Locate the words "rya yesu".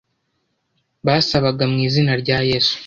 2.21-2.75